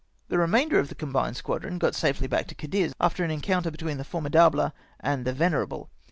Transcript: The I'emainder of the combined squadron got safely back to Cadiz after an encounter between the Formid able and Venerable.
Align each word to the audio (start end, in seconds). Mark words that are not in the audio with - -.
The 0.29 0.35
I'emainder 0.37 0.79
of 0.79 0.89
the 0.89 0.95
combined 0.95 1.37
squadron 1.37 1.77
got 1.77 1.93
safely 1.93 2.25
back 2.25 2.47
to 2.47 2.55
Cadiz 2.55 2.95
after 2.99 3.23
an 3.23 3.29
encounter 3.29 3.69
between 3.69 3.99
the 3.99 4.03
Formid 4.03 4.33
able 4.35 4.73
and 4.99 5.23
Venerable. 5.23 5.91